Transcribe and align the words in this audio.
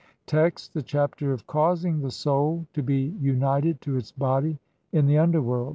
149 0.31 0.41
Text: 0.41 0.73
(1) 0.73 0.79
The 0.79 0.83
Chapter 0.83 1.31
of 1.31 1.45
causing 1.45 1.99
the 2.01 2.09
soul 2.09 2.65
to 2.73 2.81
be 2.81 3.15
UNITED 3.21 3.81
TO 3.81 3.97
ITS 3.97 4.11
BODY 4.11 4.57
IN 4.93 5.05
THE 5.05 5.19
UNDERWORLD. 5.19 5.69